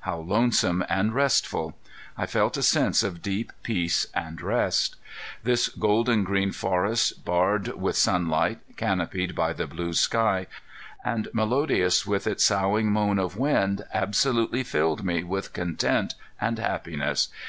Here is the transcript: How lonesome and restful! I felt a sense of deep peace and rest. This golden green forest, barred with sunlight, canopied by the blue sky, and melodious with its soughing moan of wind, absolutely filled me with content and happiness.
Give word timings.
How 0.00 0.16
lonesome 0.18 0.84
and 0.88 1.14
restful! 1.14 1.78
I 2.16 2.26
felt 2.26 2.56
a 2.56 2.62
sense 2.64 3.04
of 3.04 3.22
deep 3.22 3.52
peace 3.62 4.08
and 4.14 4.42
rest. 4.42 4.96
This 5.44 5.68
golden 5.68 6.24
green 6.24 6.50
forest, 6.50 7.24
barred 7.24 7.68
with 7.80 7.96
sunlight, 7.96 8.58
canopied 8.76 9.36
by 9.36 9.52
the 9.52 9.68
blue 9.68 9.92
sky, 9.92 10.48
and 11.04 11.28
melodious 11.32 12.04
with 12.04 12.26
its 12.26 12.42
soughing 12.42 12.90
moan 12.90 13.20
of 13.20 13.36
wind, 13.36 13.84
absolutely 13.94 14.64
filled 14.64 15.04
me 15.04 15.22
with 15.22 15.52
content 15.52 16.16
and 16.40 16.58
happiness. 16.58 17.28